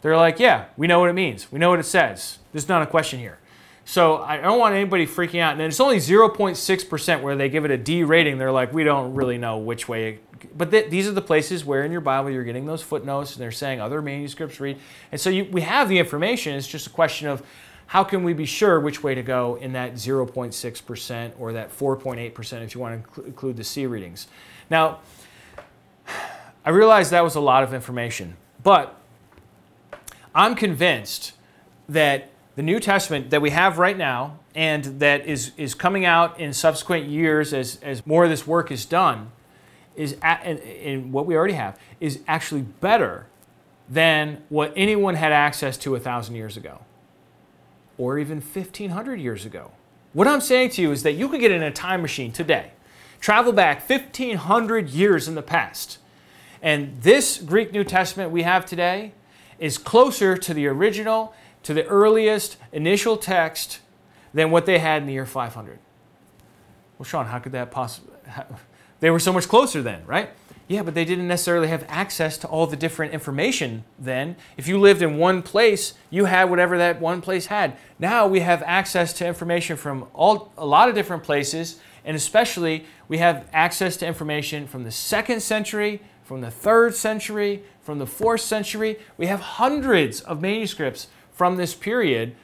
[0.02, 1.50] they're like, yeah, we know what it means.
[1.52, 2.40] We know what it says.
[2.52, 3.38] There's not a question here.
[3.86, 5.54] So I don't want anybody freaking out.
[5.54, 8.38] And it's only 0.6% where they give it a D rating.
[8.38, 10.20] They're like, we don't really know which way.
[10.56, 13.42] But th- these are the places where in your Bible you're getting those footnotes and
[13.42, 14.78] they're saying other manuscripts read.
[15.12, 16.56] And so you, we have the information.
[16.56, 17.44] It's just a question of
[17.94, 22.64] how can we be sure which way to go in that 0.6% or that 4.8%
[22.64, 24.26] if you want to include the C readings?
[24.68, 25.02] Now,
[26.66, 29.00] I realize that was a lot of information, but
[30.34, 31.34] I'm convinced
[31.88, 36.40] that the New Testament that we have right now and that is, is coming out
[36.40, 39.32] in subsequent years as, as more of this work is done,
[39.96, 43.28] is at, in what we already have, is actually better
[43.88, 46.80] than what anyone had access to a thousand years ago
[47.98, 49.72] or even 1500 years ago.
[50.14, 52.72] What I'm saying to you is that you could get in a time machine today,
[53.20, 55.98] travel back 1500 years in the past,
[56.62, 59.14] and this Greek New Testament we have today
[59.60, 61.34] is closer to the original
[61.64, 63.80] to the earliest initial text
[64.34, 65.80] than what they had in the year 500.
[66.98, 68.14] Well, Sean, how could that possibly?
[69.00, 70.30] They were so much closer then, right?
[70.68, 74.38] Yeah, but they didn't necessarily have access to all the different information then.
[74.58, 77.78] If you lived in one place, you had whatever that one place had.
[78.00, 82.86] Now we have access to information from all, a lot of different places, and especially
[83.08, 88.08] we have access to information from the second century from the third century, from the
[88.08, 89.00] fourth century.
[89.18, 92.36] We have hundreds of manuscripts from this period.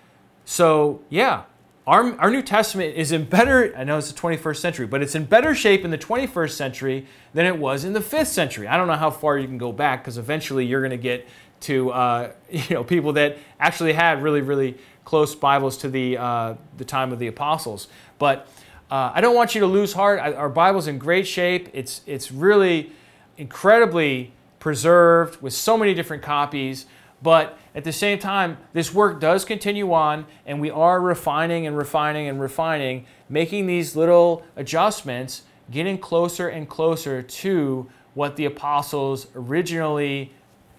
[0.45, 1.43] So, yeah,
[1.89, 5.15] our, our New Testament is in better, I know it's the 21st century, but it's
[5.15, 8.67] in better shape in the 21st century than it was in the 5th century.
[8.67, 11.27] I don't know how far you can go back because eventually you're going to get
[11.61, 16.55] to uh, you know people that actually had really, really close Bibles to the, uh,
[16.77, 17.87] the time of the apostles.
[18.19, 18.47] But
[18.91, 20.19] uh, I don't want you to lose heart.
[20.19, 21.69] I, our Bible's in great shape.
[21.73, 22.91] It's, it's really
[23.35, 26.85] incredibly preserved with so many different copies.
[27.21, 31.77] But at the same time, this work does continue on, and we are refining and
[31.77, 39.27] refining and refining, making these little adjustments, getting closer and closer to what the apostles
[39.35, 40.31] originally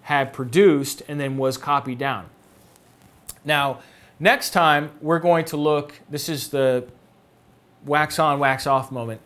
[0.02, 2.26] had produced and then was copied down.
[3.44, 3.80] Now,
[4.18, 6.86] next time we're going to look, this is the
[7.84, 9.20] wax on, wax off moment.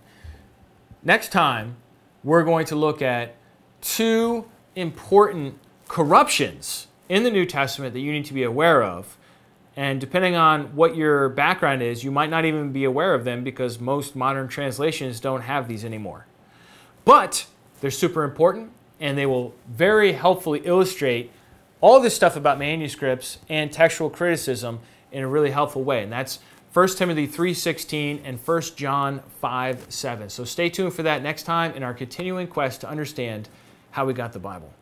[1.03, 1.77] Next time,
[2.23, 3.37] we're going to look at
[3.81, 5.59] two important
[5.89, 9.16] corruptions in the New Testament that you need to be aware of.
[9.76, 13.42] And depending on what your background is, you might not even be aware of them
[13.42, 16.26] because most modern translations don't have these anymore.
[17.05, 17.46] But
[17.80, 21.32] they're super important and they will very helpfully illustrate
[21.80, 24.80] all this stuff about manuscripts and textual criticism
[25.12, 26.02] in a really helpful way.
[26.02, 26.38] And that's
[26.72, 30.30] 1 Timothy 3:16 and 1 John 5:7.
[30.30, 33.48] So stay tuned for that next time in our continuing quest to understand
[33.90, 34.72] how we got the Bible.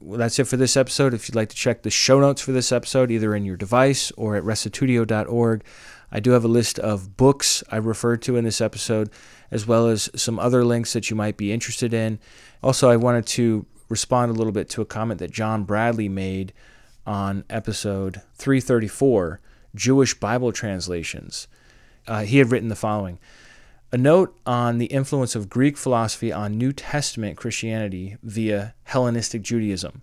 [0.00, 1.14] Well, that's it for this episode.
[1.14, 4.10] If you'd like to check the show notes for this episode, either in your device
[4.12, 5.64] or at restitutio.org,
[6.12, 9.10] I do have a list of books I referred to in this episode,
[9.50, 12.18] as well as some other links that you might be interested in.
[12.62, 16.52] Also, I wanted to respond a little bit to a comment that John Bradley made
[17.06, 19.40] on episode 334
[19.74, 21.48] Jewish Bible translations.
[22.06, 23.18] Uh, he had written the following
[23.92, 30.02] A note on the influence of Greek philosophy on New Testament Christianity via Hellenistic Judaism.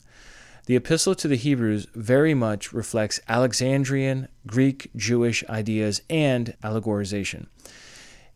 [0.66, 7.48] The Epistle to the Hebrews very much reflects Alexandrian Greek Jewish ideas and allegorization.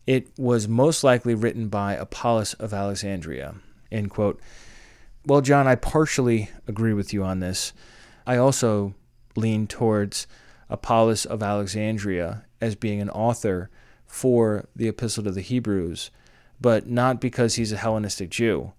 [0.05, 3.55] It was most likely written by Apollos of Alexandria.
[3.91, 4.41] End quote.
[5.25, 7.73] Well, John, I partially agree with you on this.
[8.27, 8.93] I also
[9.35, 10.27] lean towards
[10.69, 13.69] Apollos of Alexandria as being an author
[14.15, 16.09] for the Epistle to the Hebrews,
[16.61, 18.71] but not because he's a Hellenistic Jew.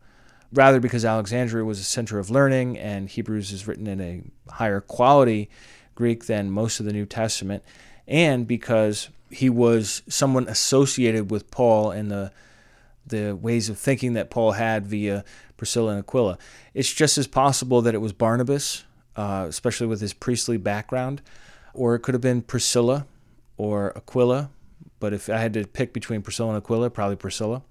[0.50, 4.22] Rather, because Alexandria was a center of learning and Hebrews is written in a
[4.52, 5.50] higher quality
[5.94, 7.62] Greek than most of the New Testament,
[8.08, 12.32] and because he was someone associated with Paul and the
[13.06, 15.22] the ways of thinking that Paul had via
[15.58, 16.38] Priscilla and Aquila.
[16.72, 18.84] It's just as possible that it was Barnabas,
[19.16, 21.20] uh, especially with his priestly background,
[21.74, 23.06] or it could have been Priscilla
[23.58, 24.50] or Aquila.
[25.00, 27.62] But if I had to pick between Priscilla and Aquila, probably Priscilla.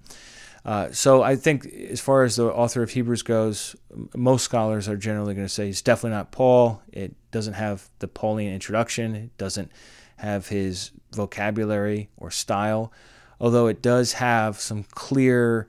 [0.64, 3.76] Uh, so I think, as far as the author of Hebrews goes,
[4.16, 6.82] most scholars are generally going to say he's definitely not Paul.
[6.92, 9.14] It doesn't have the Pauline introduction.
[9.14, 9.70] It doesn't
[10.16, 12.92] have his vocabulary or style,
[13.40, 15.68] although it does have some clear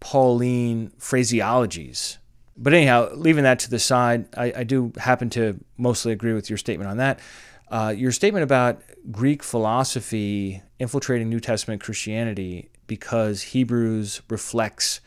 [0.00, 2.18] Pauline phraseologies.
[2.56, 6.50] But anyhow, leaving that to the side, I, I do happen to mostly agree with
[6.50, 7.18] your statement on that.
[7.68, 15.00] Uh, your statement about Greek philosophy infiltrating New Testament Christianity because Hebrews reflects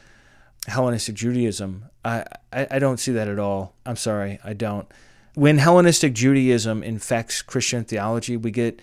[0.68, 3.74] Hellenistic Judaism, I, I, I don't see that at all.
[3.86, 4.88] I'm sorry, I don't.
[5.34, 8.82] When Hellenistic Judaism infects Christian theology, we get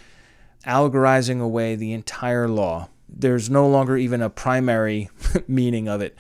[0.65, 2.89] allegorizing away the entire law.
[3.09, 5.11] There's no longer even a primary
[5.49, 6.17] meaning of it,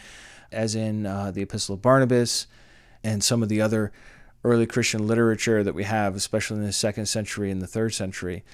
[0.52, 2.46] as in uh, the Epistle of Barnabas
[3.02, 3.90] and some of the other
[4.42, 8.44] early Christian literature that we have, especially in the second century and the third century.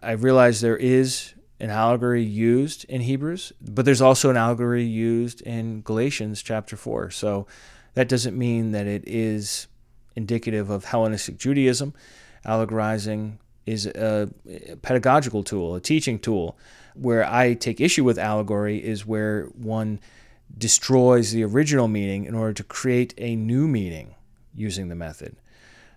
[0.00, 5.40] I realize there is an allegory used in Hebrews, but there's also an allegory used
[5.42, 7.10] in Galatians chapter 4.
[7.10, 7.46] So
[7.94, 9.68] that doesn't mean that it is
[10.16, 11.94] indicative of Hellenistic Judaism.
[12.44, 14.28] Allegorizing is a
[14.82, 16.58] pedagogical tool, a teaching tool.
[16.94, 20.00] Where I take issue with allegory is where one
[20.56, 24.14] destroys the original meaning in order to create a new meaning
[24.54, 25.36] using the method.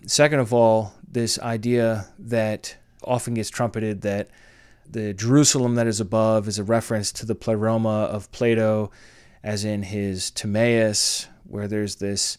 [0.05, 4.29] Second of all, this idea that often gets trumpeted that
[4.89, 8.91] the Jerusalem that is above is a reference to the pleroma of Plato,
[9.43, 12.37] as in his Timaeus, where there's this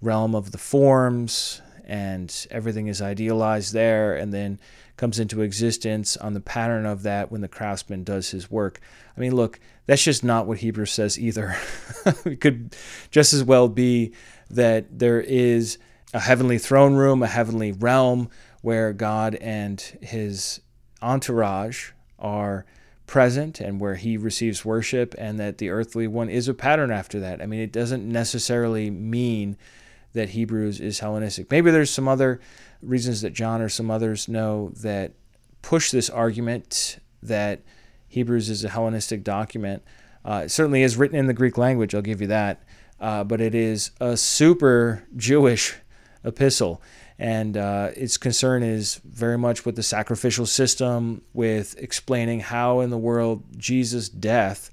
[0.00, 4.58] realm of the forms and everything is idealized there and then
[4.96, 8.80] comes into existence on the pattern of that when the craftsman does his work.
[9.16, 11.56] I mean, look, that's just not what Hebrews says either.
[12.24, 12.76] it could
[13.10, 14.12] just as well be
[14.50, 15.78] that there is
[16.14, 18.30] a heavenly throne room, a heavenly realm
[18.62, 20.60] where God and his
[21.02, 22.64] entourage are
[23.06, 27.18] present and where he receives worship, and that the earthly one is a pattern after
[27.18, 27.42] that.
[27.42, 29.56] I mean, it doesn't necessarily mean
[30.12, 31.50] that Hebrews is Hellenistic.
[31.50, 32.40] Maybe there's some other
[32.82, 35.12] reasons that John or some others know that
[35.62, 37.60] push this argument that
[38.08, 39.82] Hebrews is a Hellenistic document.
[40.24, 42.62] Uh, it certainly is written in the Greek language, I'll give you that.
[43.00, 45.76] Uh, but it is a super Jewish
[46.24, 46.82] epistle.
[47.20, 52.88] And uh, its concern is very much with the sacrificial system, with explaining how in
[52.88, 54.70] the world Jesus' death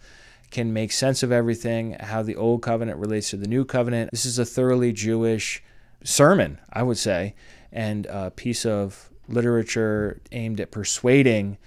[0.50, 4.12] can make sense of everything, how the old covenant relates to the new covenant.
[4.12, 5.62] This is a thoroughly Jewish
[6.06, 7.36] sermon, I would say,
[7.74, 11.58] and a piece of literature aimed at persuading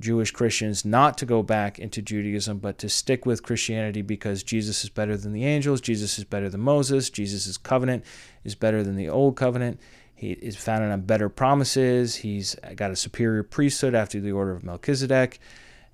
[0.00, 4.84] Jewish Christians not to go back into Judaism, but to stick with Christianity because Jesus
[4.84, 8.04] is better than the angels, Jesus is better than Moses, Jesus' covenant
[8.44, 9.80] is better than the old covenant.
[10.18, 12.16] He is founded on better promises.
[12.16, 15.38] He's got a superior priesthood after the order of Melchizedek,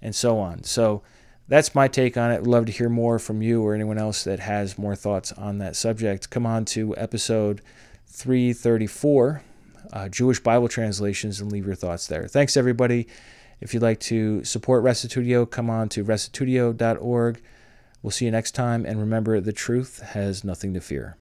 [0.01, 0.63] and so on.
[0.63, 1.03] So
[1.47, 2.37] that's my take on it.
[2.37, 5.59] I'd love to hear more from you or anyone else that has more thoughts on
[5.59, 6.31] that subject.
[6.31, 7.61] Come on to episode
[8.07, 9.43] 334,
[9.93, 12.27] uh, Jewish Bible translations, and leave your thoughts there.
[12.27, 13.07] Thanks, everybody.
[13.61, 17.43] If you'd like to support Restitutio, come on to restitutio.org.
[18.03, 21.13] We'll see you next time, and remember the truth has nothing to fear.